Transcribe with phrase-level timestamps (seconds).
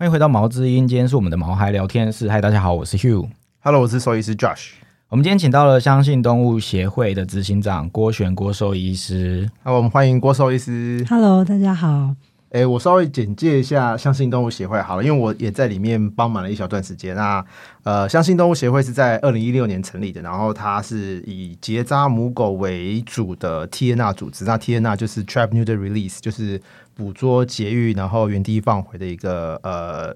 [0.00, 2.26] 欢迎回到毛之音，今天是我们的毛孩聊天室。
[2.26, 3.28] 嗨，大家好，我是 Hugh。
[3.60, 4.70] Hello，我是兽医师 Josh。
[5.10, 9.50] 我们今天请到了相信动物协会的执行长郭璇郭兽医师。
[9.62, 11.04] 好，我们欢迎郭兽医师。
[11.06, 12.16] Hello，大家好。
[12.50, 17.14] 诶，我稍微简介一下相信动物协会好了，因为我也在里面帮忙了一小段时间。
[17.14, 17.44] 那
[17.84, 24.44] 呃，相信动物协会是在二零一六年成立的，然后它是以结扎母狗为主的 TNR 组织。
[24.44, 26.60] 那 TNR 就是 Trap Neuter Release，就是
[26.94, 30.12] 捕捉、节育，然后原地放回的一个呃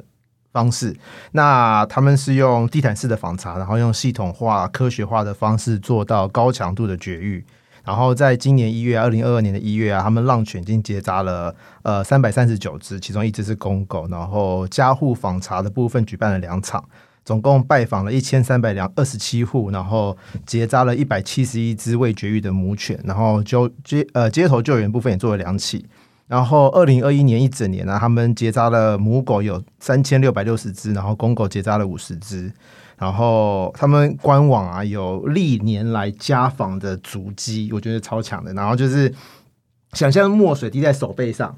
[0.53, 0.97] 方式。
[1.31, 7.45] 那他们是用地毯式的访查，然后用系统化、科学化的方式做到高强度的绝育。
[7.85, 14.09] 然后在今年一月，二零二二年的一月啊，他们浪犬已经结扎了呃三百三十九只，其中一只是公狗。
[14.09, 16.83] 然后家户访查的部分举办了两场，
[17.25, 20.17] 总共拜访了一千三百两二十七户，然后
[20.47, 25.85] 结扎了一百七十一只未绝育的母犬，然后就街呃街头救援部分也做了两起。
[26.27, 32.51] 然后，二零二一年一整年呢、他们结扎了母狗有三千六百六十只，然后公狗结扎了五十只。
[32.99, 38.53] 然后他们官网啊有历年来家访的足迹，我觉得超强的。
[38.55, 39.13] 然后就是
[39.93, 41.57] 想象墨水滴在手背上，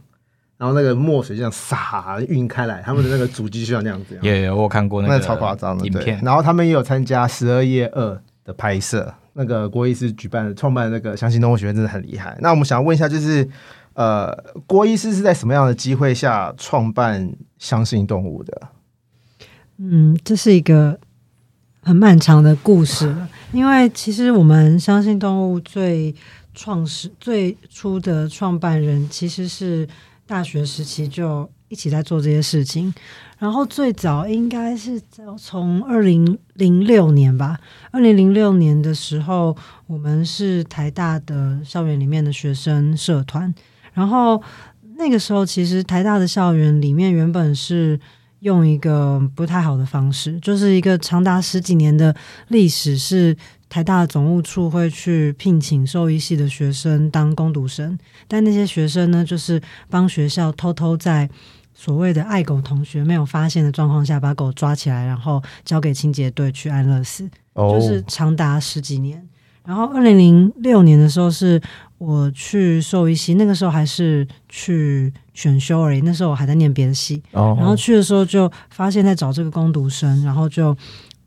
[0.57, 4.19] 然后那个墨水这样洒晕开来，他们的那个足迹就像那样子。
[4.23, 6.21] 也、我有看过那个那超夸张的影片。
[6.25, 12.37] 然后他们也有参加十二夜二的拍摄，那个郭医师举办的创办那个相信动物学院真的很厉害。
[12.41, 13.47] 那我们想问一下，就是
[13.93, 14.33] 呃，
[14.67, 18.63] 郭医师是在什么样的机会下创办相信动物的？
[19.79, 20.99] 嗯，这是一个
[21.87, 26.13] 很漫长的故事了，因为其实我们相信动物最
[26.53, 29.87] 创始最初的创办人其实是
[30.27, 32.93] 大学时期就一起在做这些事情，
[33.39, 35.01] 然后最早应该是
[35.39, 37.57] 从二零零六年吧，
[37.93, 39.57] 二零零六年的时候，
[39.87, 43.55] 我们是台大的校园里面的学生社团，
[43.93, 44.43] 然后
[44.97, 48.01] 那个时候其实台大的校园里面原本是。
[48.47, 52.15] 用一个不太好的方式，就是一个长达十几年的
[52.47, 53.37] 历史，是
[53.69, 57.99] 台大的总务处会去聘请兽医系的学生当攻读生，
[58.29, 61.29] 但那些学生呢，就是帮学校偷偷在
[61.75, 69.21] 所谓的爱狗同学没有发现的状况下，把狗抓起来，然后交给清洁队去安乐死，哦就是长达十几年。
[69.65, 71.61] 然后二零零六年的时候，是
[71.99, 77.23] 我去兽医系，那个时候还是去选修而已，那时候我还在念别的系。
[77.33, 80.77] 哦然后去的时候就发现在找这个攻读生，然后就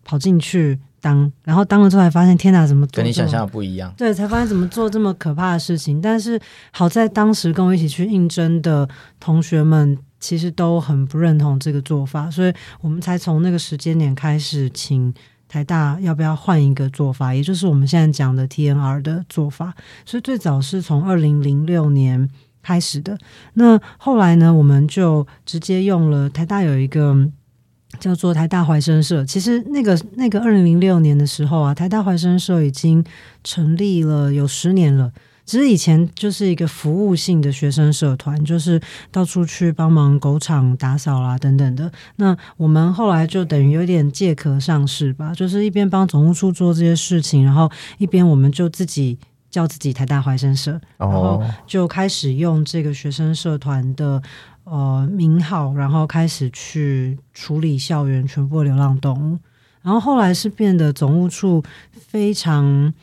[0.03, 3.93] 跑进去当，然后当了之后才发现，天哪，怎么跟你想象的不一样。
[3.97, 5.99] 对，才发现怎么做这么可怕的事情。
[5.99, 6.39] 但是
[6.71, 8.87] 好在当时跟我一起去应征的
[9.19, 15.13] 同学们，其实都很不认同这个做法，所以我们才从那个时间点开始，请
[15.49, 19.73] 台大要不要换一个做法，也就是我们现在讲的 TNR 的做法。
[20.05, 22.29] 所以最早是从二零零六年
[22.61, 23.17] 开始的。
[23.55, 27.29] 那后来呢，我们就直接用了台大有一个。
[27.99, 33.03] 叫做台大怀生社，其实那个那个二零零六年的时候啊，台大怀生社已经
[33.43, 35.11] 成立了有十年了。
[35.49, 38.79] 只是以前就是一个服务性的学生社团，就是
[39.09, 41.91] 到处去帮忙狗场打扫啦等等的。
[42.17, 47.67] 那我们后来就等于有点借壳上市吧，就是一边帮总务处做这些事情，然后
[47.97, 49.17] 一边我们就自己
[49.49, 54.21] 叫自己台大怀生社，然后哦就开始用这个学生社团的
[54.65, 59.39] 呃名号，然后开始去处理校园全部的流浪动物。
[59.81, 62.93] 然后后来是变得总务处非常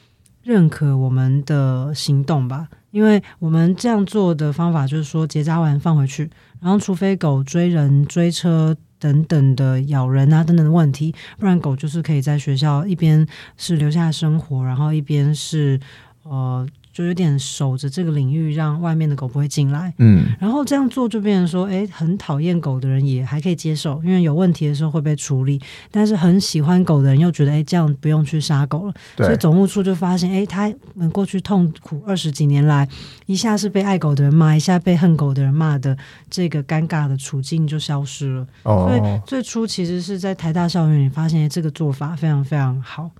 [0.46, 6.30] 认可我们的行动吧，因为我们这样做的方法就是说结扎完放回去，
[6.60, 13.26] 然后除非狗追人、追车等等的咬人啊等等的问题，不然狗就是可以在学校一边
[13.56, 15.80] 是留下生活，然后一边是
[16.22, 16.64] 呃
[16.96, 19.92] 就有点守着这个领域，让外面的狗不会进来。
[19.98, 25.58] 嗯然后这样做就变成说，诶，很讨厌狗的人也还可以接受，因为有问题的时候会被处理；
[25.90, 28.94] 但是很喜欢狗的人又觉得，诶，这样不用去杀狗了。
[29.18, 32.88] 所以总务处就发现，诶，他们过去痛苦二十几年来，
[33.26, 35.94] 一下是被爱狗的人骂，一下被恨狗的人骂的
[36.30, 38.46] 这个尴尬的处境就消失了。
[38.62, 43.10] 所以哦最初其实是在台大校园里发现诶这个做法非常非常好，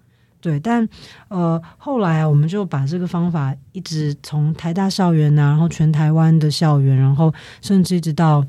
[0.41, 0.61] 对。
[0.61, 0.89] 但
[1.29, 8.45] 呃后来啊，我们就把这个方法一直从台大校园啊，然后全台湾的校园，然后甚至一直到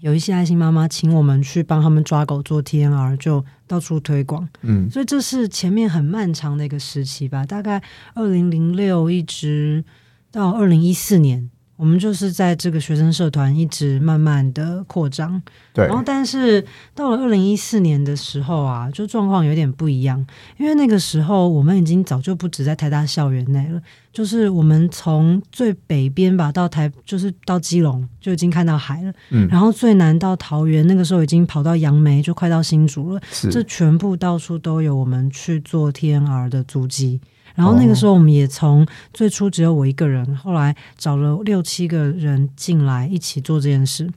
[0.00, 4.48] 有一些爱心妈妈请我们去帮他们抓狗做 TNR，就到处推广。
[4.62, 7.82] 嗯所以这是前面很漫长的一个时期吧，大概
[8.14, 9.84] 二零零六一直
[10.32, 15.42] 到二零一四年，我们就是在这个学生社团一直慢慢的扩张。
[15.72, 16.64] 对然后，但是
[16.94, 20.24] 到了二零一四年的时候啊，就状况有点不一样，
[20.58, 23.80] 因为那个时候我们已经早就不止在台大校园内了，
[24.12, 33.20] 就是我们从最北边吧到台，就是到基隆就已经看到海了，嗯然后最南到桃园，那个时候已经跑到杨梅，就快到新竹了。
[33.50, 37.18] 这全部到处都有我们去做 TNR 的足迹。
[37.54, 44.10] 然后那个时候，我们也从最初只有我一个人，后来找了六七个人进来一起做这件事。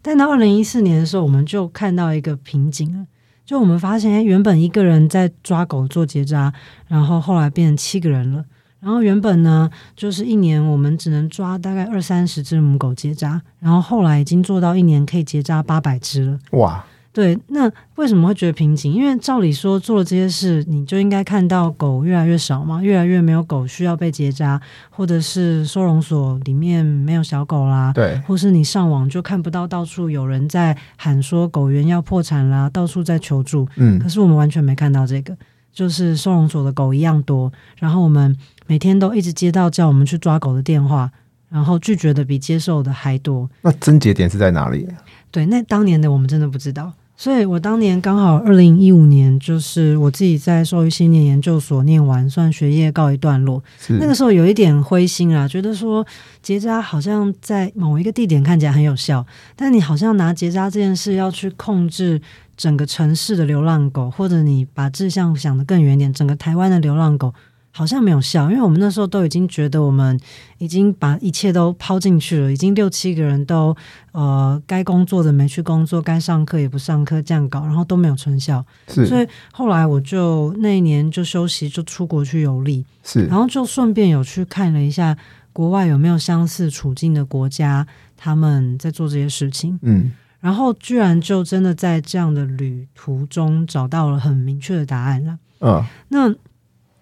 [0.00, 3.06] 但到二零一四年的时候，我们就看到一个瓶颈了，
[3.44, 6.52] 就我们发现，哎，原本一个人在抓狗做结扎，
[6.86, 8.44] 然后后来变成七个人了。
[8.80, 16.38] 然后原本呢，就是一年我们只能抓大概二三十只母狗结扎，然后后来已经做到一年可以结扎八百只了。
[16.52, 16.86] 哇，
[17.18, 18.94] 对，那为什么会觉得瓶颈？
[18.94, 33.66] 因为照理说做了这些事，你就应该看到狗越来越少嘛，越来越没有狗需要被结扎，或者是收容所里面没有小狗啦，对，或是你上网就看不到到处有人在喊说狗园要破产啦，到处在求助。
[33.74, 35.36] 嗯可是我们完全没看到这个，
[35.72, 38.36] 就是收容所的狗一样多，然后我们
[38.68, 41.10] 每天都一直接到叫我们去抓狗的电话，
[41.48, 43.50] 然后拒绝的比接受的还多。
[43.62, 44.86] 那症结点是在哪里？
[45.32, 53.60] 对，那当年的我们真的不知道，所以我当年刚好二零一五年，就是我自己在兽医系念研究所念完，算学业告一段落。
[53.88, 56.06] 那个时候有一点灰心啊，觉得说
[56.40, 59.26] 结扎好像在某一个地点看起来很有效，
[59.56, 62.22] 但你好像拿结扎这件事要去控制
[62.56, 67.34] 整个城市的流浪狗，或者你把志向想得更远一点，整个台湾的流浪狗。
[67.78, 70.18] 好像没有效，因为我们那时候都已经觉得我们
[70.58, 73.72] 已经把一切都抛进去了，已经六七个人都
[74.10, 78.64] 呃该工作的没去工作，该上课也不上课，这样搞，然后都没有成效。
[78.88, 85.16] 所以后来我就那一年就休息，就出国去游历，是然后就顺便有去看了一下
[85.52, 87.86] 国外有没有相似处境的国家，
[88.16, 89.78] 他们在做这些事情。
[89.82, 90.10] 嗯
[90.40, 95.38] 然后居然就真的在这样的旅途中找到了很明确的答案了。
[95.60, 96.32] 嗯那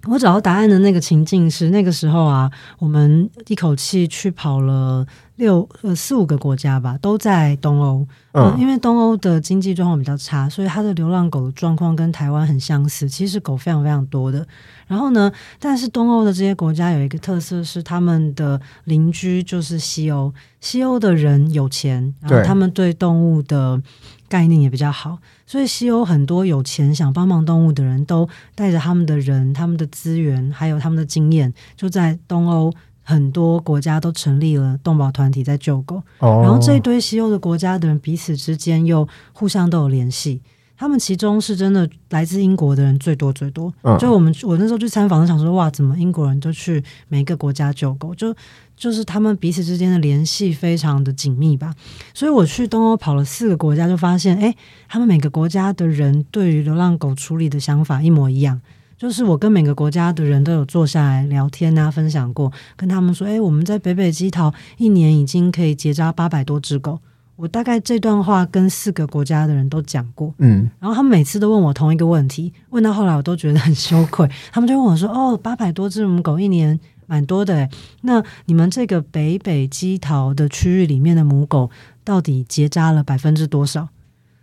[0.09, 5.05] 我找到答案的那个情境是，那个时候啊，我们一口气去跑了
[5.37, 8.07] 六呃四五个国家吧，都在东欧。
[8.33, 13.09] 嗯，嗯因为东欧的经济状况比较差，所以它的流浪狗的状况跟台湾很相似。
[13.09, 14.47] 其实狗非常非常多的。
[14.87, 23.81] 然后呢，但是东欧的这些国家有一个特色是，他们的邻居就是西欧，西欧的人有钱，然后他们对动物的
[24.29, 32.73] 概念也比较好，所以西欧很多有钱想帮忙动物的人都带着他们的人、他们的资源，还有他们的经验，就在东欧。
[33.09, 40.43] 很多国家都成立了动保团体在救狗，哦，然后这一堆西欧的国家的人彼此之间又互相都有联系。
[40.77, 43.73] 他们其中是真的来自英国的人最多最多。
[43.83, 48.13] 嗯就我们我那时候去参访，就想说哇，怎么英国人都去每一个国家救狗？
[48.15, 48.35] 就
[48.77, 51.73] 就是他们彼此之间的联系非常的紧密吧。
[52.13, 54.55] 所以我去东欧跑了四个国家，就发现哎，
[54.89, 58.61] 他们每个国家的人对于流浪狗处理的想法一模一样。
[58.99, 66.99] 就是我跟每个国家的人都有坐下来聊天啊，分享过，跟他们说，哎，我们在北北基桃一年已经可以结扎八百多只狗。
[67.37, 74.27] 我大概这段话跟四个国家的人都讲过，嗯然后他们每次都问我同一个问题，问到后来我都觉得很羞愧。
[74.51, 77.71] 他们就问我说：“哦，八百多只母狗一年蛮多的诶，
[78.01, 81.71] 那你们这个北北基桃的区域里面的母狗
[82.03, 83.87] 到底结扎了百分之多少？”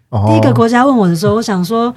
[0.09, 1.91] 哦第一个国家问我的时候，我想说，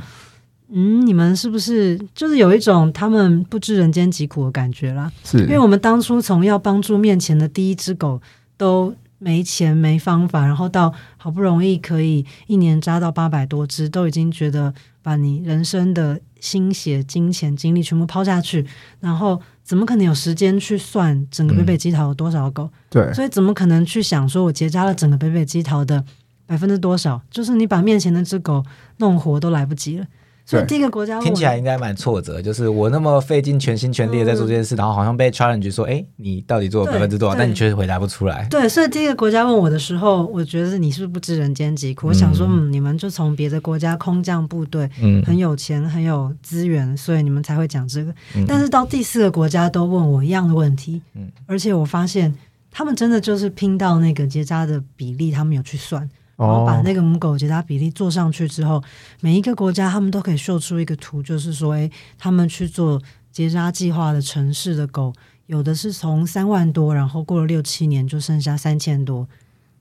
[0.68, 5.10] 嗯，你们是不是就是有一种他们不知人间疾苦的感觉啦？
[5.24, 8.20] 是因为我们当初从要帮助面前的第一只狗
[8.56, 18.66] 都没钱没方法，然后到好不容易可以一年扎到八百多只，都已经觉得把你人生的心血、金钱、精力全部抛下去，
[19.00, 22.68] 然后怎么可能有时间去算整个北北基桃有多少狗？
[22.90, 26.04] 对所以怎么可能去想说我结扎了整个北北基桃的
[26.44, 27.22] 百分之多少？
[27.30, 28.64] 就是你把面前那只狗
[28.98, 30.04] 弄活都来不及了。
[30.46, 37.34] 所以第一个国家听起来应该蛮挫折，就是我那么费尽全心全力的在做这件事，然后好像被 challenge 说，哎，你到底做了百分之多少？
[37.36, 38.46] 但你确实回答不出来。
[38.48, 42.06] 对，所以第一个国家问我的时候，我觉得你是不是不知人间疾苦？
[42.06, 48.14] 我想说，嗯，你们就从别的国家空降部队，嗯很有钱，很有资源，所以你们才会讲这个。
[48.36, 52.32] 嗯但是到第四个国家都问我一样的问题，嗯而且我发现
[52.70, 58.82] 他们真的就是拼到那个结扎的比例，他们有去算，然后把哦那个母狗结扎比例做上去之后，
[59.20, 63.00] 每一个国家他们都可以秀出一个图，就是说，诶，他们去做
[63.32, 65.12] 结扎计划的城市的狗，
[65.46, 69.26] 有的是从三万多，然后过了六七年就剩下三千多，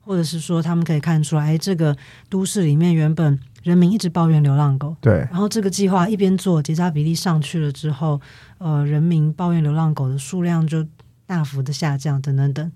[0.00, 1.96] 或者是说他们可以看出来，诶，这个
[2.30, 4.96] 都市里面原本人民一直抱怨流浪狗。
[5.00, 8.18] 对然后这个计划一边做，结扎比例上去了之后，
[8.58, 10.86] 呃，人民抱怨流浪狗的数量就
[11.26, 12.72] 大幅的下降，等等等。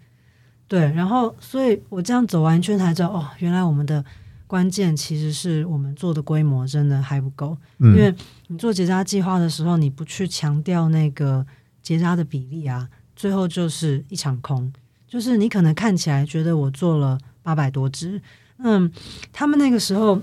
[0.71, 4.05] 对，然后所以我这样走完一圈才知道，哦，原来我们的
[4.47, 8.15] 关键其实是我们做的规模真的还不够，嗯因为
[8.47, 11.45] 你做结扎计划的时候，你不去强调那个
[11.83, 14.73] 结扎的比例啊，最后就是一场空。
[15.09, 18.23] 就是你可能看起来觉得我做了八百多只，
[18.59, 18.89] 嗯，
[19.33, 20.23] 他们那个时候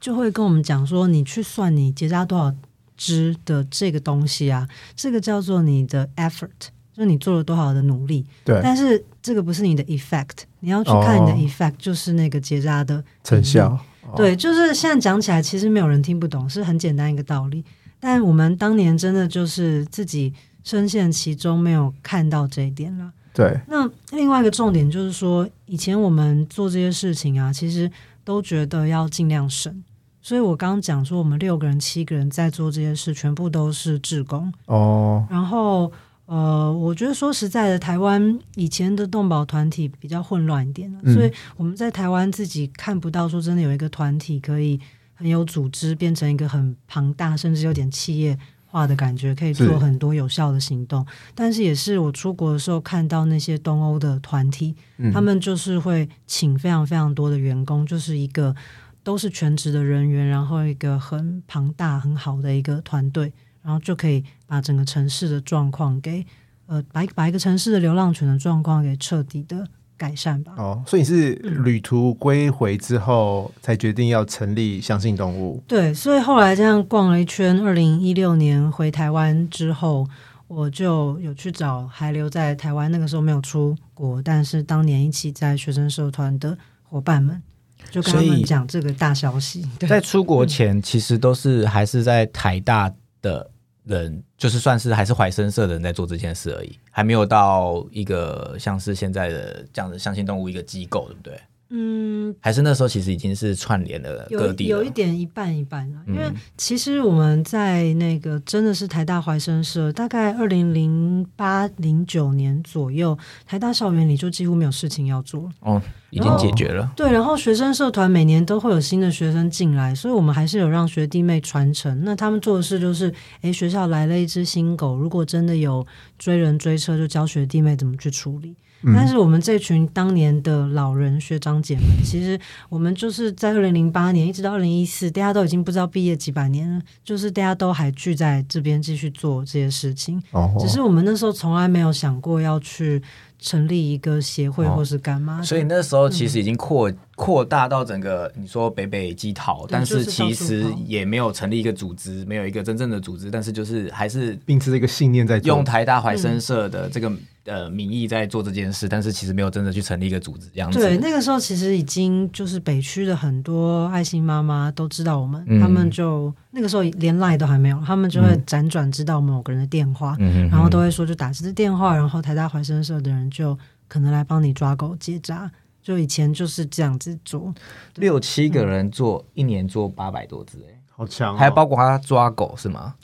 [0.00, 2.52] 就会跟我们讲说，你去算你结扎多少
[2.96, 8.26] 只的这个东西啊，这个叫做你的 effort，就你做了多少的努力。
[8.44, 13.68] 对但是这个不是你的 effect，你要去看你的哦 effect，就是那个结扎的成效。
[14.02, 17.64] 哦对，就是现在讲起来，其实没有人听不懂，是很简单一个道理。
[17.98, 23.10] 但我们当年真的就是自己深陷其中，没有看到这一点了。
[23.32, 27.90] 对，那另外一个重点就是说，以前我们做这些事情啊，其实
[28.24, 29.82] 都觉得要尽量省。
[30.20, 34.52] 所以我刚刚讲说，我们六个人、七个人在做这些事，全部都是志工。
[34.66, 35.90] 哦，然后
[36.30, 44.78] 呃，我觉得说实在的，台湾以前的动保团体比较混乱一点、所以我们在台湾自己看不到说真的有一个团体可以
[45.12, 51.04] 很有组织，变成一个很庞大，甚至有点企业化的感觉，可以做很多有效的行动。
[51.34, 55.12] 但是也是我出国的时候看到那些东欧的团体，嗯。
[55.12, 58.54] 他们就是会请非常非常多的员工，就是一个
[59.02, 66.24] 都是全职的人员，然后一个很庞大很好的一个团队，然后就可以把整个城市的状况给
[66.66, 70.54] 呃把一把一个城市的流浪犬的状况给彻底的改善吧。
[70.56, 75.62] 哦，所以你是嗯旅途归回之后才决定要成立相信动物。
[75.68, 80.08] 对，所以后来这样逛了一圈，二零一六年回台湾之后，
[80.48, 87.42] 我就有去找还留在台湾，那个时候没有出国，但是当年一起在学生社团的伙伴们，
[87.90, 89.68] 就跟他们讲这个大消息。
[89.78, 92.90] 对，在出国前，其实都是还是在台大
[93.22, 93.50] 的
[93.84, 101.40] 人，就是算是还是怀深色的人在做这件事而已，还没有到一个像是现在的这样的相信动物一个机构，对不对？
[101.72, 115.50] 嗯，还是那时候其实已经是串联了各有地了有一点一半一半了，因为嗯其实我们在那个真的是台大怀生社，大概二零零八零九年左右，台大校园里就几乎没有事情要做了。
[115.60, 116.92] 哦，已经解决了。
[116.96, 122.02] 对，然后学生社团每年都会有新的学生进来，所以我们还是有让学弟妹传承。
[122.04, 125.86] 那他们做的事就是，诶，学校来了一只新狗，如果真的有
[126.18, 128.56] 追人追车，就教学弟妹怎么去处理。
[128.82, 128.94] 嗯。
[128.94, 140.22] 但是我们这群当年的老人学长姐们，其实我们就是在二零零八年一直到二零一四，大家都已经不知道毕业几百年了，就是大家都还聚在这边继续做这些事情。
[140.32, 143.02] 哦，只是我们那时候从来没有想过要去
[143.38, 144.74] 成立一个协会哦。
[144.76, 145.44] 或是干嘛的。
[145.44, 157.10] 所以那时候其实已经扩扩大到整个你说北北基桃，但是是其实也没有成立一个组织，没有一个真正的组织，但是就是还是秉持着一个信念在用台大怀生社的这个、
[157.50, 160.78] 呃名义在做这件事，但是其实没有真的去成立一个组织这样子。
[160.78, 170.16] 对，那个时候其实已经就是北区的很多爱心妈妈都知道我们，嗯他们就那个时候连赖都还没有，他们就会辗转知道某个人的电话，
[170.50, 175.50] 然后都会说就打这支电话，然后台大怀生社的人就可能来帮你抓狗结扎。
[175.82, 177.52] 就以前就是这样子做，
[177.96, 182.94] 六七个人做、一年做八百多只、欸，好强哦，还包括他抓狗是吗？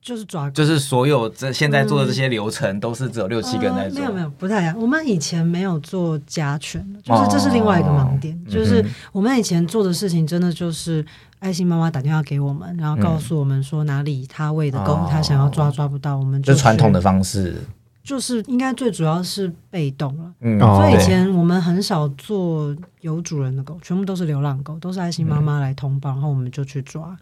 [0.00, 0.50] 就是抓狗。
[0.52, 4.76] 就是所有这现在做的这些流程都是只有六七个人在做，呃没有没有不太一样。
[4.78, 11.04] 我们以前没有做家犬，就是这是另外一个盲点，哦就是嗯我们以前做的事情真的就是
[11.38, 17.56] 爱心妈妈打电话给我们，然后告诉我们说哪里她喂的狗，哦她想要抓抓不到，我们就就传统的，方式。
[18.02, 20.32] 就是应该最主要是被动了。
[20.40, 27.16] 嗯，哦所以以前我们很少做有主人的狗，全部都是流浪狗，都是爱心妈妈来通报，然后我们就去抓。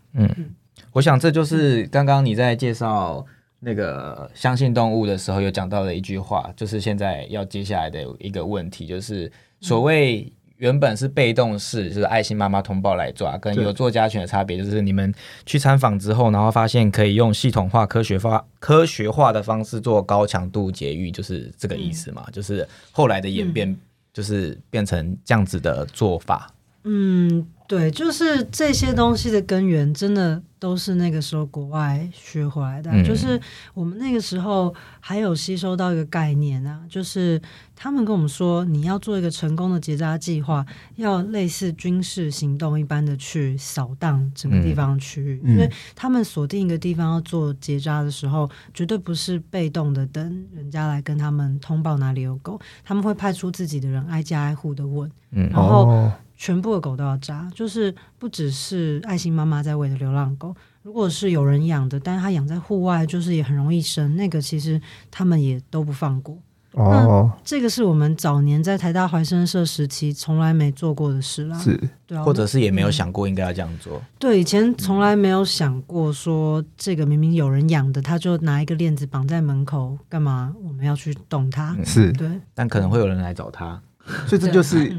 [0.93, 3.25] 我想这就是刚刚你在介绍
[3.61, 9.31] 那个相信动物的时候有讲到的一句话，就是现在要接下来的一个问题，就是
[9.61, 15.15] 所谓原本是被动式，就是爱心妈妈通报来抓，跟有做家犬的差别，就是你们
[15.47, 22.27] 去参访之后，然后发现可以用系统化、科学化、科学化的方式做高强度节育，就是这个意思嘛？
[22.33, 23.77] 就是后来的演变，
[24.13, 26.53] 就是变成这样子的做法。
[26.83, 32.95] 嗯，对，就是这些东西的根源，真的都是那个时候国外学回来的啊。
[32.97, 33.41] 嗯就是
[33.75, 37.41] 我们那个时候还有吸收到一个概念啊，就是
[37.75, 40.65] 他们跟我们说，你要做一个成功的结扎计划，
[40.97, 55.11] 要类似军事行动一般的去扫荡整个地方区域，嗯因为他们锁定一个地方要做结扎的时候，绝对不是被动的等人家来跟他们通报哪里有狗，他们会派出自己的人挨家挨户的问。
[55.31, 64.81] 嗯然后哦全部的狗都要扎，就是不只是爱心妈妈在喂的流浪狗，如果是有人养的，但是它养在户外，就是也很容易生，那个其实
[65.11, 66.39] 他们也都不放过。
[66.73, 71.59] 哦，这个是我们早年在台大怀生社时期从来没做过的事啦。
[71.59, 74.01] 是对啊，或者是也没有想过应该要这样做。
[74.19, 81.75] 对以前从来没有想过说这个明明有人养的，他就拿一个链子绑在门口，干嘛我们要去动它？
[81.77, 83.83] 嗯是，对，但可能会有人来找他。
[84.27, 84.95] 所以这就是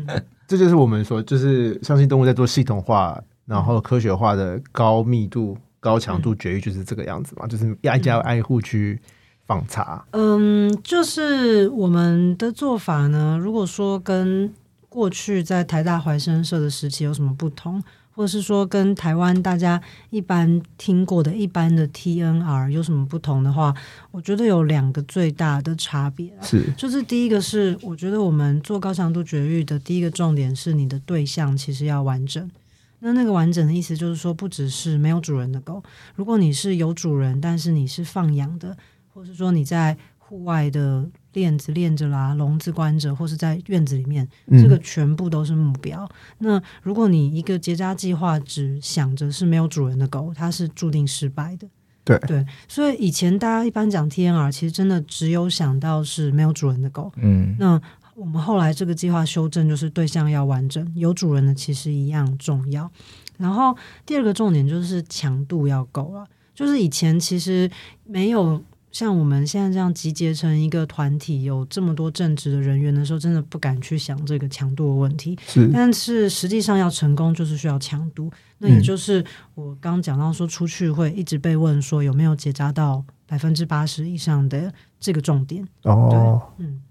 [0.49, 8.99] 这就是我们说，就是相信动物在做系统化，然后科学化的高密度、高强度绝育，就是这个样子嘛，就是挨家挨户去
[9.45, 10.03] 访查。
[10.13, 14.51] 嗯，就是我们的做法呢，如果说跟
[14.89, 17.79] 过去在台大怀生社的时期有什么不同，
[18.19, 23.73] 或者是说跟台湾大家一般听过的一般的 TNR 有什么不同的话，
[24.11, 26.43] 我觉得有两个最大的差别啊。
[26.43, 32.51] 是就是第一个是，我觉得我们做高强度绝育的第一个重点是你的对象其实要完整。
[32.99, 35.81] 那那个完整的意思就是说，不只是没有主人的狗，
[36.15, 38.75] 如果你是有主人，但是你是放养的，
[39.13, 46.09] 或是说你在户外的链子链着啦、笼子关着，或是在院子里面，嗯这个全部都是目标。
[46.39, 51.67] 那如果你一个结扎计划只想着是没有主人的狗，它是注定失败的。
[52.03, 57.11] 对对，所以以前大家一般讲 TNR，其实真的只有想到是没有主人的狗。
[57.17, 57.79] 嗯，那
[58.15, 62.89] 我们后来这个计划修正，就是对象要完整，有主人的其实一样重要。
[63.37, 67.69] 然后第二个重点就是强度要够了，就是以前其实
[68.05, 68.59] 没有
[68.91, 75.37] 像我们现在这样集结成一个团体，有这么多正职的人员的时候，真的不敢去想这个强度的问题。
[75.47, 78.31] 是但是实际上要成功，就是需要强度。
[78.57, 79.23] 那也就是
[79.55, 85.65] 我刚讲到说，出去会一直被问说有没有结扎到百分之八十以上的这个重点。
[85.83, 86.81] 哦，嗯，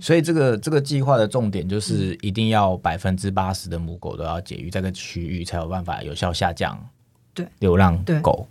[0.00, 6.78] 所以这个这个计划的重点就是一定要百分之八十的母狗都要解育，这个区域才有办法有效下降
[7.32, 8.46] 对流浪狗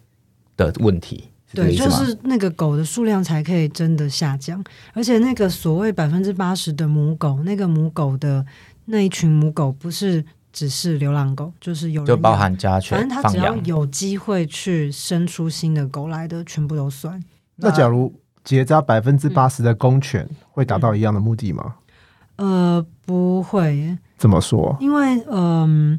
[0.57, 1.89] 的问题，对，就？
[1.89, 8.45] 是那个狗的数量才可以真的下降，而且那个所谓百分之八十的母狗，那个母狗的
[8.85, 13.29] 那一群母狗不是只是流浪狗，就是有就包含家犬反正它。
[13.29, 17.23] 只要有机会去生出新的狗来的，全部都算。
[17.57, 21.75] 那假如结扎百分之八十的公犬，会达到一样的目的吗？
[22.35, 24.75] 呃，不会，怎么说？
[24.81, 25.97] 因为嗯、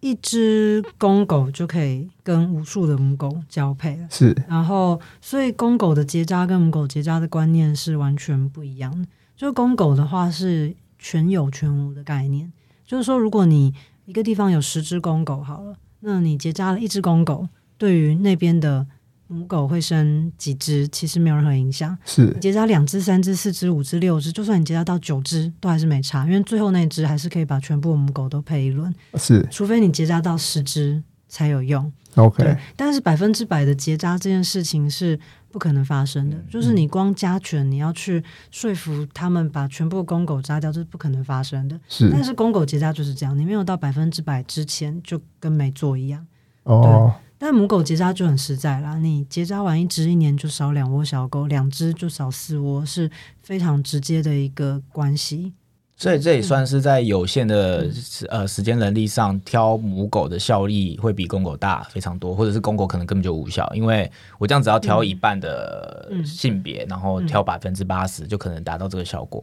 [0.00, 4.08] 一只公狗就可以跟无数的母狗交配了。
[4.10, 9.06] 是然后，所以公狗的结扎跟母狗结扎的观念是完全不一样的。
[9.36, 12.52] 就公狗的话是全有全无的概念，
[12.84, 18.86] 就是说，如果你一个地方有十只公狗好了，那你结扎了一只公狗，对于那边的
[19.32, 21.96] 母狗会生几只，其实没有任何影响。
[22.04, 31.92] 是你结扎两只、三只、四只、五只、六只，就算你结扎到九只，都还是没差，因为最后那只还是可以把全部母狗都配一轮，是除非你结扎到十只才有用。
[32.16, 35.16] ，OK，但是百分之百的结扎这件事情是
[35.52, 41.78] 不可能发生的，就是你光加权，你要去说服他们把全部公狗扎掉，这是不可能发生的。
[41.88, 46.26] 是但是公狗结扎就是这样，你没有到百分之百之前就跟没做一样。
[46.64, 53.10] 哦，但母狗结扎就很实在啦，你结扎完一只，一年就少两窝小狗，两只就少四窝，是
[53.42, 55.54] 非常直接的一个关系。
[55.96, 66.24] 所以这也算是在有限的时呃时间能力上，挑母狗的效力会比公狗大非常多，或者是公狗可能根本就无效，因为我这样只要挑一半的嗯。
[66.24, 69.42] 性别，然后挑百分之八十，就可能达到这个效果。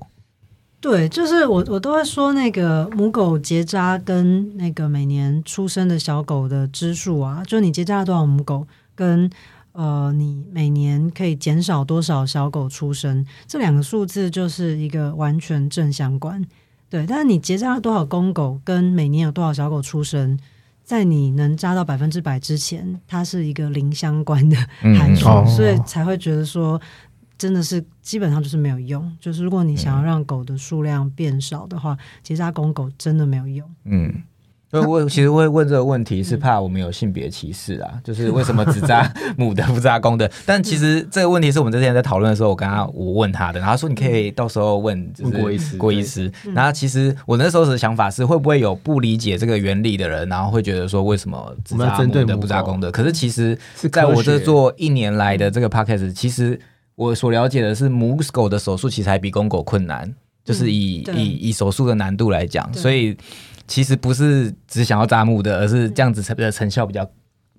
[0.79, 9.29] 对，就是我我都会说那个母狗结扎跟那个每年出生的小狗的只数啊，就你结扎了多少母狗，跟
[9.71, 16.45] 呃你每年可以减少多少小狗出生，这两个数字就是一个完全正相关。
[16.89, 20.39] 对，但是你结扎了多少公狗，跟每年有多少小狗出生，
[20.83, 24.55] 在你能扎到百分之百之前，它是一个零相关的
[24.97, 26.79] 函数，哦所以才会觉得说，
[27.37, 29.11] 真的是基本上就是没有用。
[29.19, 33.67] 就是如果你想要让狗的数量变少的话，结扎公狗真的没有用。
[33.85, 34.13] 嗯，
[34.69, 40.29] 所以我其实会问这个问题，是怕我们有性别歧视啊，就是为什么只扎母的不扎公的？
[40.45, 46.31] 但其实这个问题是我们之前在讨论的时候，我跟他我问他的，然后说你可以到时候问就是问郭医师郭医师。
[46.53, 52.91] 然后其实我那时候的想法是，会不会有不理解这个原理的人，然后会觉得说为什么只扎母的不扎公的？
[52.91, 56.59] 可是其实是在我这做一年来的这个 podcast，其实
[56.97, 60.11] 我所了解的是母狗的手术其实还比公狗困难，
[60.43, 61.13] 就是以、对。
[61.15, 63.15] 以以手术的难度来讲，所以
[63.67, 67.07] 其实不是只想要扎木的，而是这样子成的成效比较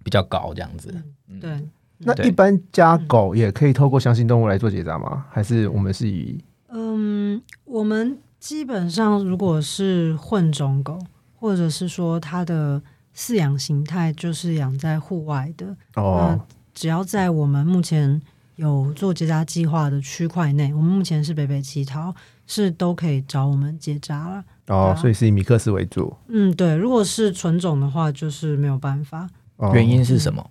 [0.03, 0.93] 比较高，这样子。
[1.41, 5.25] 对，对那一般家狗也可以透过相信动物来做结扎吗？
[5.31, 10.99] 还是我们是以嗯，我们基本上如果是混种狗，
[11.37, 12.83] 或者是说它的
[13.17, 16.41] 饲养形态就是养在户外的，哦。
[16.75, 18.21] 只要在我们目前
[18.59, 22.13] 有做结扎计划的区块内，我们目前是北北基桃，
[22.45, 24.45] 是都可以找我们结扎了。
[24.67, 26.13] 哦，啊所以是以米克斯为主。
[26.27, 29.29] 嗯，对，如果是纯种的话，就是没有办法。
[29.59, 30.51] 哦原因是什么？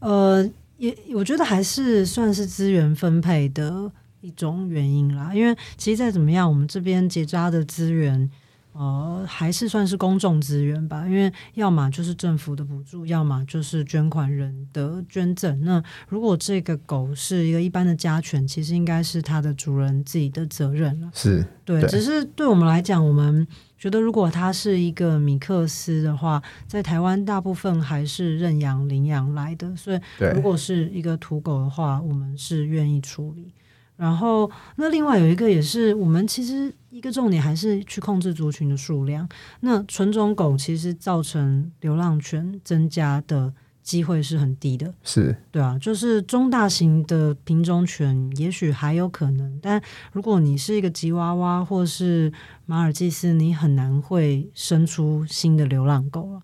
[0.00, 5.34] 呃，也我觉得还是算是资源分配的一种原因啦。
[5.34, 8.30] 因为其实再怎么样，我们这边结扎的资源，
[8.78, 11.04] 呃，还是算是公众资源吧。
[11.04, 15.60] 因为要么就是政府的补助，要么就是捐款人的捐赠。
[15.62, 21.10] 那如果这个狗是一个一般的家犬，其实应该是它的主人自己的责任了。
[21.12, 23.44] 是对，对只是对我们来讲，我们
[23.76, 30.00] 觉得如果它是一个米克斯的话，在台湾大部分还是认养领养来的，所以
[30.34, 33.52] 如果是一个土狗的话，我们是愿意处理。
[33.98, 39.28] 然后，那另外有一个也是，我们其实一个重点还是去控制族群的数量。
[39.60, 44.94] 那纯种狗其实造成流浪犬增加的机会是很低的。
[45.02, 49.82] 是对啊，就是中大型的品种犬，也许还有可能，但
[50.12, 52.32] 如果你是一个吉娃娃或是
[52.66, 56.42] 马尔济斯，你很难会生出新的流浪狗了。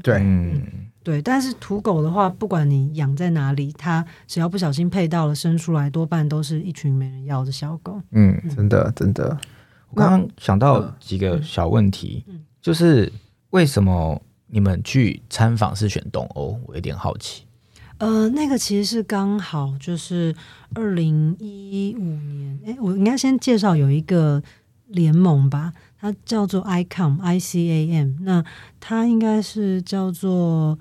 [0.00, 0.62] 对，嗯，
[1.02, 8.00] 对，但是土狗的话，不管你养在哪里，它只要不小心配到了，生出来多半都是一群没人要的小狗。
[8.12, 9.36] 嗯，真的真的
[9.90, 13.12] 我刚刚想到几个小问题，嗯就是
[13.50, 16.58] 为什么你们去参访是选东欧？
[16.66, 17.44] 我有点好奇。
[17.98, 20.34] 呃，那个其实是刚好就是
[20.74, 24.42] 二零一五年，哎，我应该先介绍有一个
[24.88, 28.44] 联盟吧，它叫做 ICAM I C A M，那
[28.80, 30.76] 它应该是叫做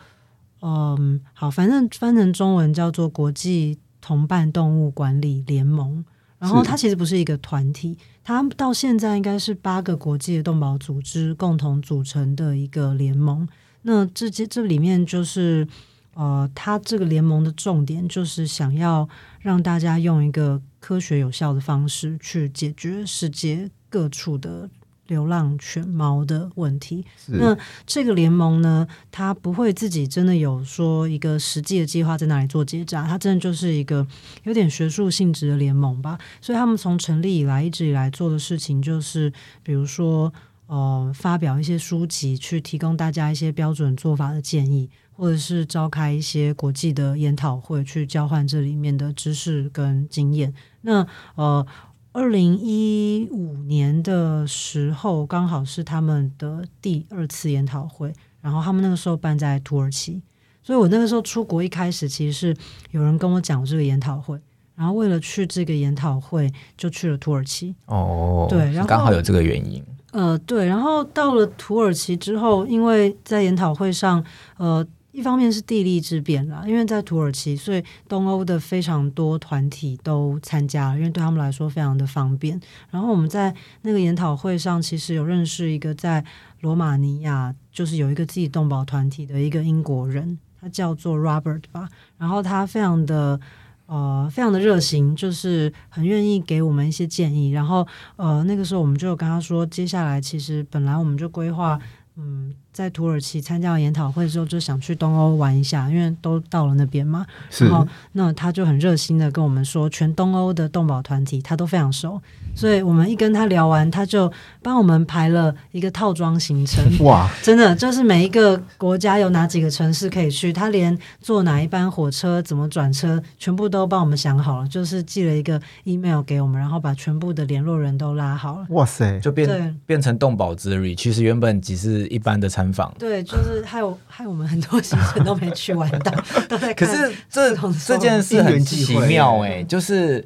[0.61, 6.03] 嗯，好，反正翻成中文叫做国际同伴动物管理联盟。
[6.39, 13.47] 然后它其实不是一个团体，它到现在应该是八个国际的动保组织共同组成的一个联盟。
[13.83, 15.67] 那这这这里面就是
[16.15, 19.07] 呃，它这个联盟的重点就是想要
[19.39, 24.67] 让大家用一个科学有效的方式去解决世界各处的
[25.11, 27.03] 流浪犬猫的问题。
[27.27, 34.07] 那这个联盟呢，它不会自己真的有说一个实际的计划在哪里做结扎，它真的就是一个
[34.43, 36.17] 有点学术性质的联盟吧。
[36.39, 39.29] 所以他们从成立以来一直以来做的事情，就是
[39.61, 40.31] 比如说
[40.67, 50.53] 呃，发表一些书籍，去提供大家一些标准做法的建议，或者是召开一些国际的研讨会，去交换这里面的知识跟经验。
[50.83, 51.67] 那呃。
[52.13, 60.21] 二零一五年的时候，刚好是他们的第二次研讨会，然后他们那个时候办在土耳其，
[60.61, 62.55] 所以我那个时候出国一开始其实是
[62.91, 64.37] 有人跟我讲这个研讨会，
[64.75, 67.73] 然后为了去这个研讨会就去了土耳其。
[67.85, 69.83] 哦，对然后刚好有这个原因。
[70.11, 74.21] 呃，对，然后到了土耳其之后，因为在研讨会上，
[74.57, 82.59] 呃，一方面是地利之便啦，因为在土耳其，所以东欧的非常多团体都参加了，因为对他们来说非常的方便。
[82.89, 86.23] 然后我们在那个研讨会上，其实有认识一个在
[86.61, 93.39] 罗马尼亚，就是有一个自己动保团体的一个英国人，他叫做 Robert 吧，然后他非常的。
[93.87, 97.51] 呃，非常的热心，就是很愿意给我们一些建议。
[97.51, 101.77] 然后，呃，那个时候我们就有跟他说，接下来其实本来我们就规划，
[102.15, 107.25] 嗯，在土耳其参加完研讨会之后，就想去东欧玩一下，因为都到了那边嘛。
[107.49, 112.21] 是然后，那他就很热心的跟我们说，全东欧的动保团体他都非常熟，
[112.55, 114.31] 所以我们一跟他聊完，他就
[114.61, 116.83] 帮我们排了一个套装行程。
[117.05, 128.65] 哇，真的就是每一个国家有哪几个城市可以去，他连坐哪一班火车、怎么转车，全部都帮我们想好了，就是寄了一个 email 给我们，然后把全部的联络人都拉好了。
[128.69, 132.93] 哇塞，就对变变成动保之旅，其实原本只是一般的参访。
[132.99, 136.11] 对，就是害我害我们很多行程都没去完到，
[136.47, 136.85] 都 在可。
[136.85, 137.55] 是这
[137.87, 140.23] 这件事很奇妙哎、就是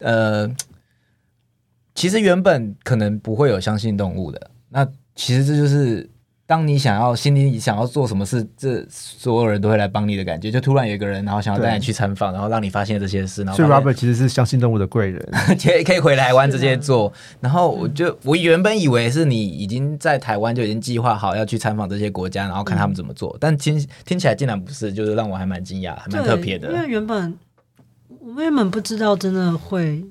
[0.00, 0.46] 呃，
[1.94, 6.08] 其实原本可能不会有相信动物的，那其实这就是
[6.48, 10.50] 当你想要心里想要做什么事，这所有人都会来帮你的感觉。
[10.50, 15.22] 就突然有一个人，然后想要带你去参访，然后让你发现这些事，然后所以 Robert 其实是相信动物的贵人，
[15.62, 17.12] 可以可以回台湾直接做。
[17.38, 26.72] 然后我就我原本以为是你已经在台湾就已经计划好要去参访这些国家，然后看他们怎么做，但听听起来竟然不是，就是让我还蛮惊讶，还蛮特别的。
[26.72, 27.36] 因为原本
[28.20, 30.02] 我们原本不知道真的会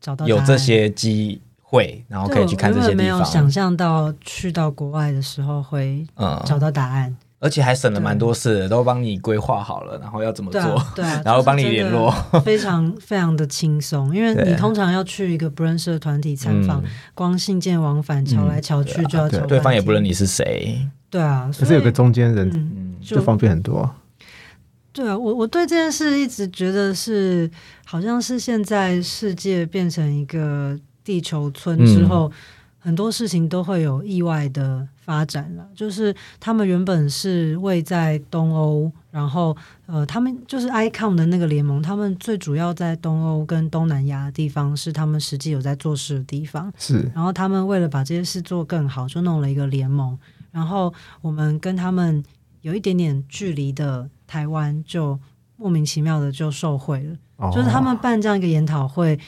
[0.00, 7.16] 找到有这些机会，然后可以去看这些地有想，象到去到国外的时候会嗯，找到答案。
[7.38, 12.10] 而且还省了蛮多事的，都帮你规划好了，然后要怎么做，对啊， 对啊，然后帮你联络，
[12.44, 16.90] 非常非常的轻松，因为你通常要去一个不认识的团体参访，嗯。
[17.14, 20.04] 光信件往返，瞧来瞧去就要对方也不认。
[20.04, 23.88] 你是谁，对啊，可是有个中间人嗯，嗯，就就方便很多。
[24.92, 27.50] 对啊，我我对这件事一直觉得是，
[27.86, 30.78] 好像是现在世界变成一个
[31.10, 32.30] 地球村之后，
[32.78, 35.66] 很多事情都会有意外的发展了。
[35.74, 46.72] 就是他们原本是位在东欧，然后呃，他们就是 ICOM 的那个联盟，他们最主要在东欧跟东南亚的地方是他们实际有在做事的地方。
[46.78, 50.16] 是，然后他们为了把这些事做更好，就弄了一个联盟。
[50.52, 52.22] 然后我们跟他们
[52.60, 55.18] 有一点点距离的台湾，就
[55.56, 57.16] 莫名其妙的就受贿了。
[57.38, 59.18] 哦就是他们办这样一个研讨会，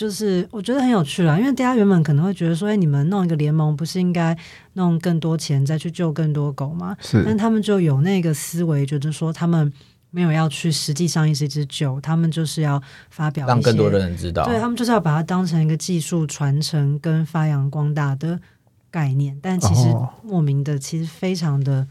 [0.00, 1.38] 就是我觉得很有趣啦。
[1.38, 4.34] 因为大家原本可能会觉得说，哎，你们弄一个联盟，不是应该
[4.72, 6.96] 弄更多钱再去救更多狗吗？
[7.02, 9.70] 是但他们就有那个思维，觉得说他们
[10.10, 14.46] 没有要去实际上一直一直救，他们就是要发表让更多的人知道。
[14.46, 18.40] 对他们就是要把它当成一个技术传承跟发扬光大的
[18.90, 21.86] 概念，但其实哦莫名的其实非常的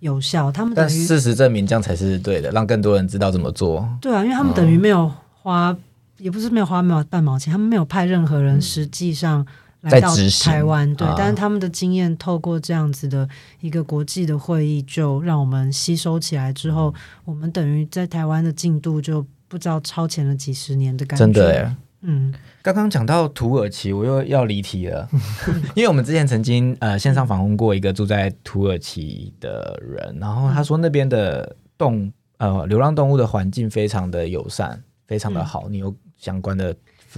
[0.00, 0.52] 有效。
[0.52, 3.88] 他们但等于事实证明，这样才是对的，让更多人知道怎么做。
[4.02, 5.74] 对啊，因为他们等于没有花，
[6.18, 9.44] 也不是没有花没有半毛钱，他们没有派任何人实际上
[9.80, 13.28] 来到在执行台湾，对，啊但是他们的经验透过这样子的
[13.60, 21.24] 一个国际的会议，就让我们吸收起来之后，我们等于在台湾的进度就不知道超前了几十年的感觉。
[21.24, 21.76] 真的耶！
[22.06, 25.08] 嗯，刚刚讲到土耳其，我又要离题了，
[25.74, 35.66] 因为我们之前曾经呃线上访问过一个住在土耳其的人，然后他说那边的动呃流浪动物的环境非常的友善，非常的好。
[35.70, 36.74] 你有相关的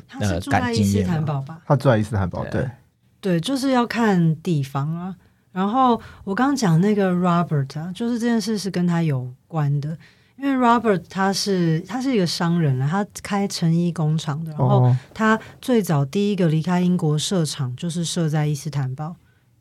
[0.09, 1.13] 他是呃住在伊斯感经验吗？
[1.15, 1.61] 坦堡吧？
[1.67, 2.71] 他住在伊斯坦堡，对
[3.21, 5.17] 对，就是要看地方啊。
[5.53, 9.97] 然后我刚刚讲那个 Robert 啊，就是这件事是跟他有关的，
[10.39, 19.17] 因为 Robert 他是他是一个商人啊，他开成衣工厂的，然后哦，他最早第一个离开英国设厂就是设在伊斯坦堡，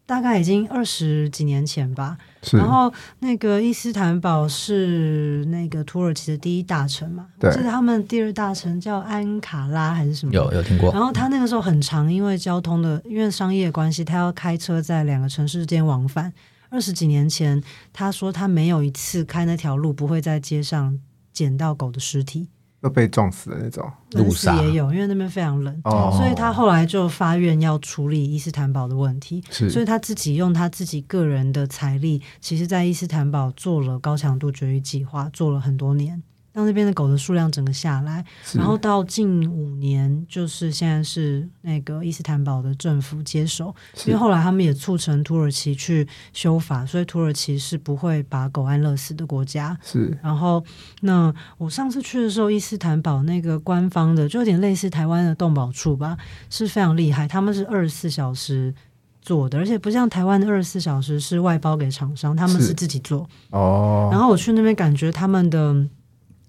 [0.05, 2.17] 大概已经二十几年前吧。
[2.51, 10.31] 然后那个伊斯坦堡是那个土耳其的第一大城嘛，我对记得他们第二大城叫安卡拉还是什么？
[10.33, 10.91] 有有听过？
[10.91, 16.31] 然后他那个时候很长，因为交通的，因为商业关系，他要开车在两个城市之间往返。
[16.69, 17.61] 二十几年前，
[17.93, 20.99] 他说他没有一次开那条路不会在街上
[21.31, 22.49] 捡到狗的尸体，
[22.85, 23.91] 都被撞死的那种。
[24.11, 29.43] 冷死路杀也有，因为那边非常冷，哦，所以他后来就发愿要处理伊斯坦堡的问题。
[29.49, 36.21] 是所以他自己用他自己个人的财力，其实在伊斯坦堡做了高强度绝育计划，做了很多年，
[36.55, 38.23] 让那边的狗的数量整个下来。
[38.53, 49.77] 然后到近五年，就是现在是那个伊斯坦堡的政府接手，因为后来他们也促成土耳其去修法，所以土耳其是不会把狗安乐死的国家。
[49.83, 50.63] 是然后，
[51.01, 56.17] 那我上次去的时候，伊斯坦堡那个官方的，就有点类似台湾的动保处吧，
[56.49, 58.73] 是非常厉害，他们是二十四小时。
[59.21, 63.27] 做的，而且不像台湾的二十四小时是外包给厂商，他们是是自己做。
[63.49, 65.75] 哦，然后我去那边，感觉他们的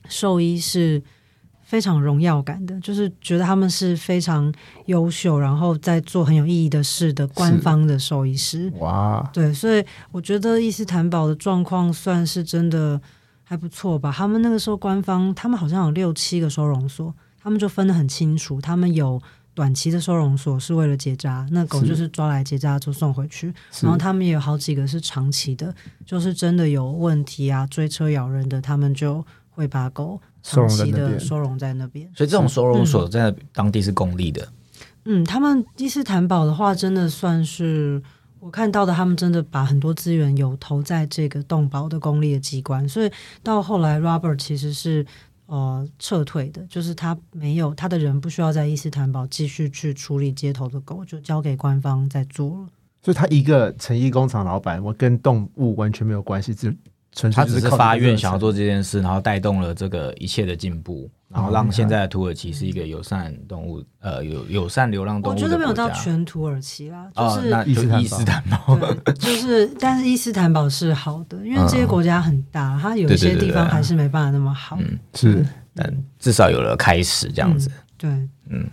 [0.08, 1.02] 兽医是
[1.62, 4.52] 非常荣耀感的，就是觉得他们是非常
[4.86, 8.72] 优秀，然后在做很有意义的事的官方的兽医师。
[8.78, 13.00] 哇，对，所以我觉得伊斯坦堡的状况算是真的
[13.42, 14.12] 还不错吧。
[14.14, 19.20] 他们那个时候官方，他们好像有六七个收容所，他们就分得很清楚，他们有。
[19.56, 23.50] 短期的收容所是为了结扎，那狗就是抓来结扎就送回去。
[23.80, 29.24] 然后他们也有好几个是长期的，就是真的有问题啊，追车咬人的，他们就
[29.56, 32.06] 会把狗收长期的收容在那边。
[32.14, 34.46] 所以这种收容所在当地是公立的，
[35.06, 38.02] 嗯，他们伊斯坦堡的话，真的算是
[38.38, 43.10] 我看到的，他们真的把很多资源有投在这个动保的公立的机关，所以
[43.42, 45.04] 到后来，Robert 其实是
[45.46, 52.68] 呃撤退的，就是他没有他的人不需要在伊斯坦堡继续去处理街头的狗，就交给官方在做了。
[53.02, 56.76] 所以他一个成衣工厂老板，我跟动物完全没有关系，只
[57.16, 65.50] 纯粹他只是发愿想要做这件事，然后带动了这个一切的进步，然后让现在的土耳其是一个友善动物呃有友善流浪动物的国家。
[65.50, 68.78] 觉得没有到全土耳其啦，就哦，是、那就伊斯伊斯坦堡。
[69.18, 74.76] 就是，但是伊斯坦堡是好的，因为这些国家很大，它有一些地方还是没办法那么好。
[74.78, 75.42] 嗯，是
[75.74, 77.70] 但至少有了开始这样子。
[77.96, 78.10] 对，
[78.50, 78.68] 嗯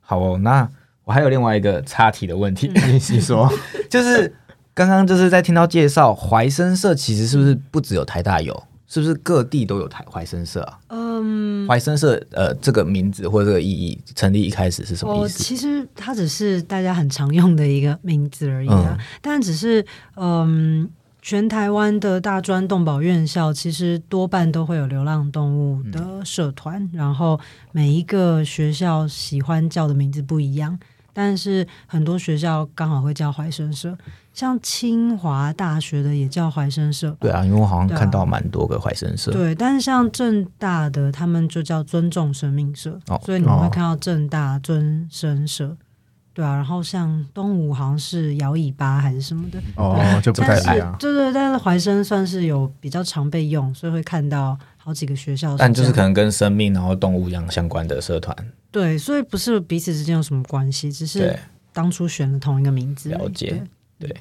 [0.00, 0.66] 好哦，那
[1.04, 3.52] 我还有另外一个插题的问题， 你你说
[3.90, 4.34] 就是
[4.74, 8.62] 刚刚就是在听到介绍怀生社，其实是不是不只有台大有？
[8.86, 10.78] 是不是各地都有台怀生社啊？
[10.88, 15.42] 嗯，怀生社呃这个名字或者这个意义成立一开始是什么我意思？
[15.42, 19.84] 其实它只是大家很常用的一个名字而已啊，嗯但只是
[20.16, 20.90] 嗯。
[21.24, 27.38] 全台湾的大专动保院校其实多半都会有流浪动物的社团，然后
[27.70, 30.76] 每一个学校喜欢叫的名字不一样。
[31.12, 33.96] 但是很多学校刚好会叫怀生社，
[34.32, 37.14] 像清华大学的也叫怀生社。
[37.20, 39.30] 对啊，因为我好像看到蛮多个怀生社。
[39.30, 45.76] 对，但是像正大的他们就叫尊重生命社，哦所以你们会哦看到正大尊生社，
[46.32, 46.56] 对啊。
[46.56, 50.96] 然后像东吴好像是摇尾巴还是什么的，哦，就不太一样。
[50.98, 58.34] 对对，但是怀生算是有比较常被用，所以会看到好几个学校但就是可能跟生命然后动物一样相关的社团。
[58.70, 61.38] 对，所以不是彼此之间有什么关系，只是，
[61.74, 63.10] 当初选了同一个名字。
[63.10, 63.62] 了解
[64.08, 64.16] 对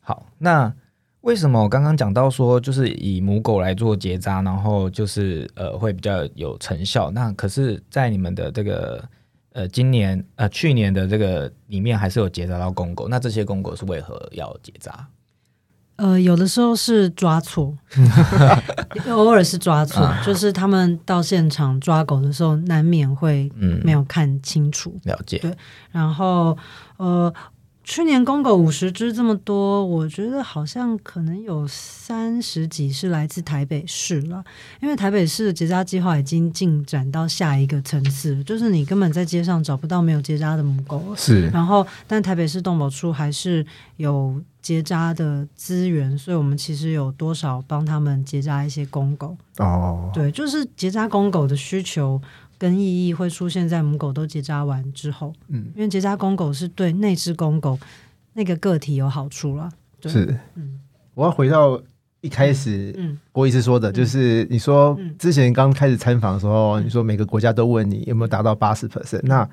[0.00, 0.72] 好，那
[1.20, 7.10] 为什么我刚刚讲到说，就是以母狗来做结扎，然后就是呃会比较有成效？
[7.10, 9.04] 那可是，在你们的这个
[9.52, 13.08] 呃今年呃去年的这个里面，还是有结扎到公狗。
[13.08, 15.06] 那这些公狗是为何要结扎？
[15.96, 17.76] 呃，有的时候是抓错，
[19.10, 24.96] 偶尔是抓错，啊就是他们到现场抓狗的时候，难免会嗯，没有看清楚。
[25.02, 25.38] 了解。
[25.38, 25.52] 对
[25.90, 26.56] 然后
[26.98, 27.34] 呃，
[27.88, 34.44] 去年公狗五十只这么多，我觉得好像可能有三十几是来自台北市了，
[34.82, 41.16] 因为台北市的结扎计划已经进展到下一个层次，就是你根本在街上找不到没有结扎的母狗了。
[41.16, 43.64] 是然后，但台北市动保处还是
[43.96, 49.34] 有结扎的资源，所以我们其实有多少帮他们结扎一些公狗。
[49.56, 52.20] 哦，对，就是结扎公狗的需求
[52.58, 55.32] 跟意义会出现在母狗都结扎完之后。
[55.46, 57.78] 嗯，因为结扎公狗是对那只公狗
[58.34, 59.70] 那个个体有好处了。
[60.02, 60.38] 是。
[60.54, 60.80] 嗯
[61.14, 61.80] 我要回到
[62.20, 69.48] 一开始嗯郭医师说的，就是你说嗯之前刚开始参访的时候，你说每个国家都问你有没有达到八十 percent，那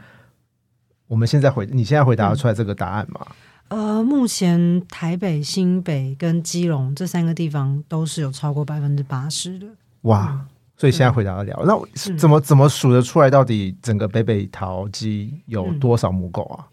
[1.07, 3.27] 我们现在回，你现在回答得出来这个答案吗？
[3.69, 9.65] 呃，目前台北、新北跟基隆这三个地方都是有超过百分之八十的。
[10.01, 10.45] 哇，
[10.77, 11.63] 所以现在回答得了。
[11.65, 16.67] 那怎么怎么数得出来，到底整个北北桃机有多少母狗啊？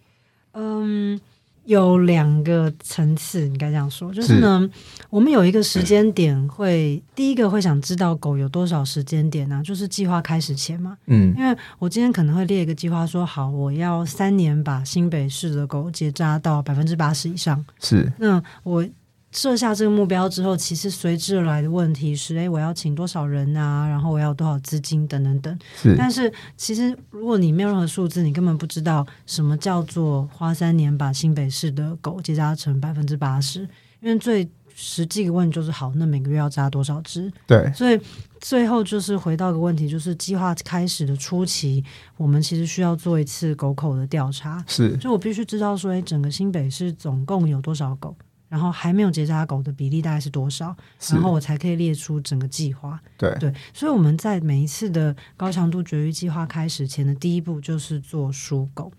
[0.55, 1.19] 嗯，
[1.65, 4.41] 有两个层次，应该这样说，就是。
[4.41, 4.69] 呢，
[5.09, 17.65] 我们有一个时间点会，第一个会想知道狗有多少时间点呢、就是计划开始前嘛，嗯，因为我今天可能会列一个计划说，好，我要三年把新北市的狗结扎到百分之八十以上。
[17.81, 18.13] 是。
[18.19, 18.85] 那我
[19.33, 23.89] 设下这个目标之后，其实随之而来的问题是，诶，我要请多少人啊？
[23.89, 25.59] 然后我要多少资金等等等。
[25.75, 33.61] 是但是其实如果你没有任何数字，你根本不知道什么叫做花三年把新北市的狗结扎成百分之八十，
[34.01, 37.33] 因为最实际的问题就是，好，那每个月要扎多少只？
[37.47, 37.99] 对，所以
[38.41, 41.83] 最后就是回到一个问题，就是计划开始的初期，
[42.17, 48.17] 我们其实需要做一次狗口的调查，是就我必须知道说，诶，整个新北市总共有多少狗，
[48.53, 50.77] 然后还没有结扎狗的比例大概是多少，
[51.11, 53.01] 然后我才可以列出整个计划。
[53.17, 58.93] 对对，所以我们在每一次的高强度绝育计划开始前的第一步就是做属狗。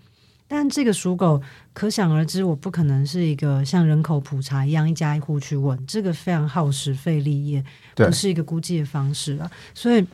[0.48, 1.40] 但这个属狗，
[1.72, 7.64] 可想而知，我不可能是一个像人口普查一样一家一户去问，这个非常耗时费力也
[7.94, 9.48] 对不是一个估计的方式了。
[9.72, 10.04] 所以，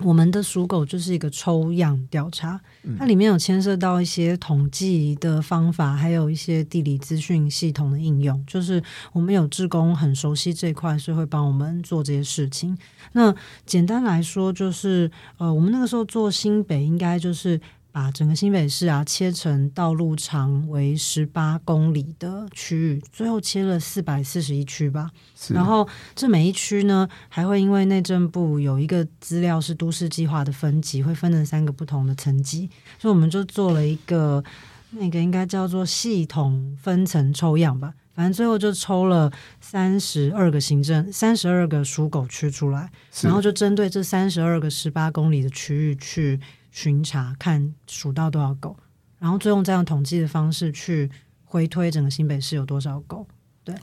[0.00, 2.60] 我们的属狗就是一个抽样调查，
[2.98, 8.42] 它里面有牵涉到一些统计的方法，还有一些地理资讯系统的应用。
[8.46, 8.82] 就是
[9.12, 12.76] 我们有志工很熟悉这一块，所以会帮我们做这些事情。
[13.12, 13.34] 那
[13.66, 25.10] 简单来说，就是呃，我们那个时候做新北，应该就是把整个新北市啊切成道路长为十八公里的区域，最后切了四百四十一区吧。
[25.48, 34.44] 然后这每一区呢，还会因为内政部有一个资料是都市计划的分级，会分成三个不同的层级，所以我们就做了一个
[34.90, 37.94] 那个应该叫做系统分层抽样吧。
[38.14, 42.90] 反正最后就抽了三十二个行政、三十二个属狗区出来，
[43.22, 48.76] 然后就针对这三十二个十八公里的区域去巡查，看数到多少狗，
[49.18, 51.10] 然后最后再用统计的方式去
[51.44, 53.26] 回推整个新北市有多少狗。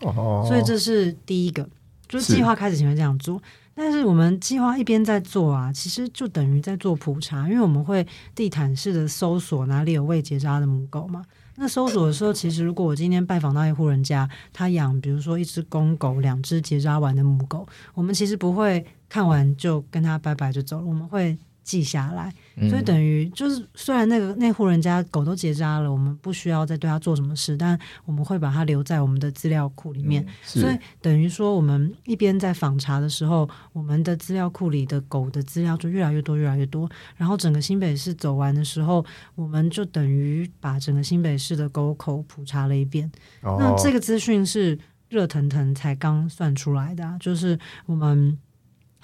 [0.01, 1.67] 哦，所以这是第一个，
[2.07, 3.39] 就是是计划开始前会这样做。
[3.75, 11.23] 但是我们计划一边在做啊，其实就等于在做普查，因为我们会地毯式的搜索哪里有未结扎的母狗嘛。
[11.57, 22.33] 那搜索的时候，其实如果我今天拜访到一户人家，他养比如说一只公狗、两只结扎完的母狗，我们其实不会看完就跟他拜拜就走了，我们会记下来。
[22.57, 30.25] 嗯所以等于就是，虽然那个那户人家狗都结扎了，我们不需要再对它做什么事，但我们会把它留在我们的资料库里面。
[30.41, 36.89] 是所以等于说，我们一边在访查的时候，我们的资料库里的狗的资料就越来越多，越来越多。
[37.17, 43.11] 然后整个新北市走完的时候，我们就等于把整个新北市的狗口普查了一遍。
[43.41, 48.37] 哦那这个资讯是热腾腾才刚算出来的、啊，就是我们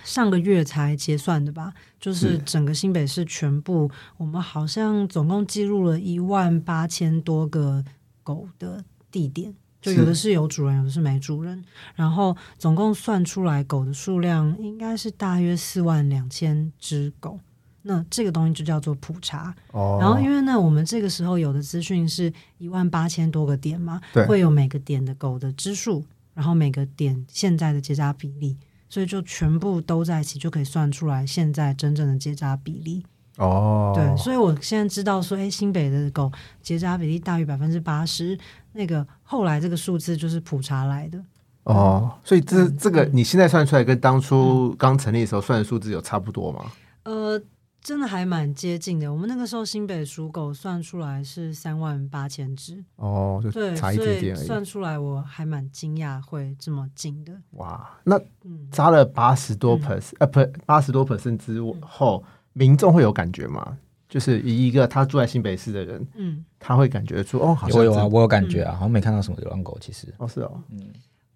[0.03, 7.83] 上个月才结算的吧，就是是整个新北市全部，我们好像总共记录了一万八千多个
[8.23, 9.53] 狗的地点。
[9.81, 11.63] 就有的是有主人，有的是没主人，
[11.95, 17.39] 然后总共算出来狗的数量应该是大约四万两千只狗。
[17.81, 28.55] 那这个东西就叫做普查，哦，然后因为呢，我们这个时候有的资讯是一万八千多个点嘛对，会有每个点的狗的只数，然后每个点现在的结扎比例，
[28.91, 33.01] 所以就全部都在一起，就可以算出来现在真正的结扎比例。
[33.37, 36.29] 哦，对，所以我现在知道说，哎，新北的狗
[36.61, 38.37] 结扎比例大于百分之八十，
[38.73, 41.17] 那个后来这个数字就是普查来的。
[41.63, 46.69] 哦，所以这嗯这个你现在算出来跟当初刚成立的时候算的数字有差不多吗？
[47.03, 47.41] 呃，
[47.81, 49.11] 真的还蛮接近的。
[49.11, 54.45] 我们那个时候新北属狗算出来是三万八千只，哦，就对，差一所以点点而已。
[54.45, 57.33] 算出来我还蛮惊讶会这么近的。
[57.51, 62.23] 哇，那嗯，扎了八十多 percent，、呃，不，八十多 percent 之后，
[62.53, 63.77] 民众会有感觉吗？
[64.07, 70.13] 就是以一个他住在新北市的人，嗯，他会感觉出哦，好像有有啊，我有感觉啊，好像没看到什么流浪狗，其实。
[70.17, 70.61] 哦是哦，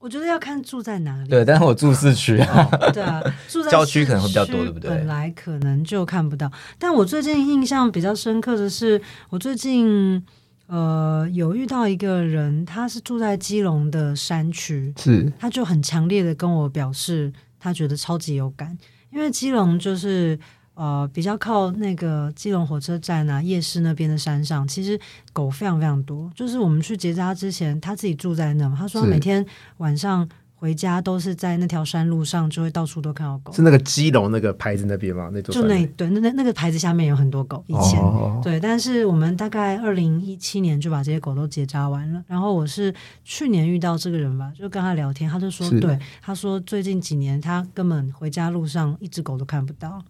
[0.05, 1.27] 我觉得要看住在哪里。
[1.27, 4.87] 对，但是我住市区啊，对啊，住在郊区可能会比较多对不对？
[4.87, 9.01] 本来可能就看不到，但我最近印象比较深刻的是，
[9.31, 10.23] 我最近
[10.67, 15.33] 呃有遇到一个人，他是住在基隆的山区，是。
[15.39, 18.77] 他就很强烈的跟我表示，他觉得超级有感，
[19.11, 20.37] 因为基隆就是
[20.75, 24.99] 呃比较靠那个基隆火车站啊夜市那边的山上，其实
[25.33, 26.31] 狗非常非常多。
[26.35, 29.45] 就是我们去结扎之前，他自己住在那嘛，他说他每天
[29.77, 33.61] 晚上回家都是在那条山路上，就会到处都看到狗是。
[33.61, 35.29] 那个基隆那个牌子那边吗？
[35.31, 42.23] 那座就那对那那那个牌子下面有很多狗，以前、哦，对，但是我们大概二零一七年就把这些狗都结扎完了。
[42.25, 42.91] 然后我是
[43.23, 50.01] 去年遇到这个人吧，就跟他聊天，他就说，是对，他说最近几年他根本回家路上一只狗都看不到。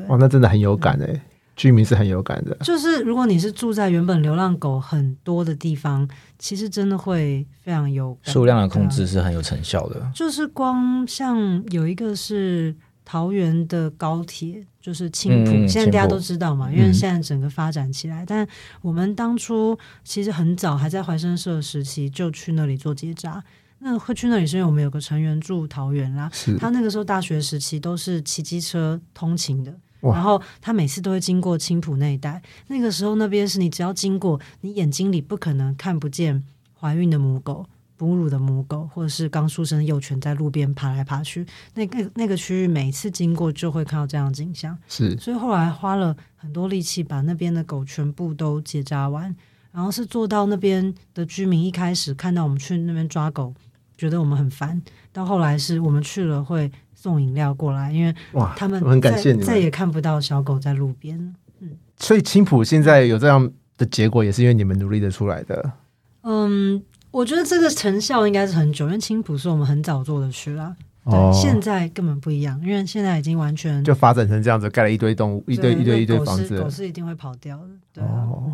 [0.00, 1.22] 对，哦，那真的很有感哎，
[1.56, 2.54] 居民是很有感的。
[2.62, 10.10] 就是如果你是住在原本流浪狗很多的地方，其实真的会非常有感数量的控制是很有成效的。
[10.14, 12.74] 就是光像有一个是
[13.04, 18.24] 桃园的高铁，就是青浦，嗯现在大家都知道嘛，因为嗯现在整个发展起来。
[18.26, 18.46] 但
[18.82, 23.42] 我们当初其实很早还在怀生社时期就去那里做结扎。
[23.84, 29.72] 那会去那里是因为我们有个成员住桃园啦，是他那个时候大学时期都是骑机车通勤的。
[30.00, 36.44] 然后他每次都会经过青浦那一带，那个时候那边是你只要经过，你眼睛里不可能看不见
[36.78, 37.64] 怀孕的母狗、
[37.96, 41.46] 哺乳的母狗，或者是刚出生的幼犬在路边爬来爬去。
[41.72, 49.34] 那个那个区域每次经过就会看到这样的景象，是所以后来花了很多力气把那边的狗全部都结扎完，
[49.72, 53.54] 然后是做到那边的居民一开始看到我们去那边抓狗，
[53.96, 54.80] 觉得我们很烦，
[55.12, 59.46] 到后来是我们去了会送饮料过来，因为哇，他们我很感谢你们。
[59.46, 61.32] 再也看不到小狗在路边了。
[61.96, 65.72] 所以青浦现在有这样的结果，也是因为你们努力的出来的。
[66.22, 70.74] 嗯，我觉得这个成效应该是很久，因为青浦是我们很早做的区啦。
[71.04, 76.70] 对，哦现在根本不一样，因为现在已经完全就发展成这样子，盖了一堆动物，一堆一堆一堆房子了狗。
[76.70, 77.68] 是一定会跑掉的。
[77.92, 78.52] 对啊，哦，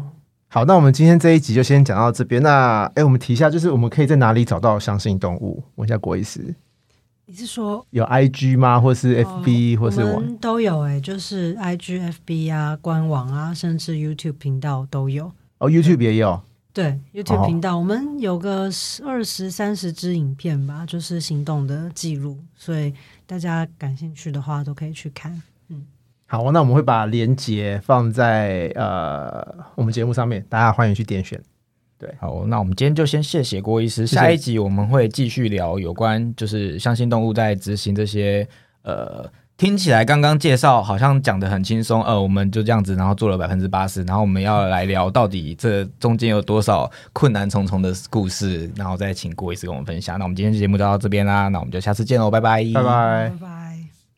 [0.52, 2.42] 好，那我们今天这一集就先讲到这边。
[2.42, 5.62] 那哎，我们提一下，就是我们可以在哪里找到相信动物？
[5.76, 6.52] 问一下郭医师，
[7.26, 8.80] 你是说有 IG 吗？
[8.80, 15.30] 或是 FB，、或是我们都有哎、就是 IG、FB 啊、官网啊，甚至 YouTube 频道都有。
[15.58, 16.42] 哦，YouTube 也有。
[16.72, 18.68] 对 YouTube 哦频道，我们有个
[19.04, 22.92] 二十三十支影片吧，就是行动的记录，所以
[23.24, 25.40] 大家感兴趣的话都可以去看。
[26.30, 31.40] 好，那我们会把链接放在呃我们节目上面，大家欢迎去点选。
[31.98, 34.06] 对好，那我们今天就先谢谢郭医师。
[34.06, 38.46] 谢谢下一集我们会继续聊有关就是相信动物在执行这些
[38.82, 50.16] 呃，听起来刚刚介绍好像讲的很轻松，呃，我们就这样子，然后做了百分之八十，然后我们要来聊到底这中间有多少困难重重的故事，然后再请郭医师跟我们分享。
[50.16, 53.69] 那我们今天节目就到这边啦，那我们就下次见喽，拜拜，拜拜拜拜。